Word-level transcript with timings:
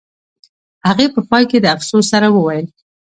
هغې 0.87 1.05
په 1.15 1.21
پای 1.29 1.43
کې 1.51 1.57
د 1.61 1.65
افسوس 1.75 2.05
سره 2.13 2.27
وویل 2.35 2.67